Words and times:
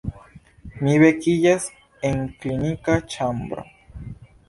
Mi 0.87 0.95
vekiĝas 1.03 1.69
en 2.11 2.25
klinika 2.41 2.99
ĉambro. 3.17 3.71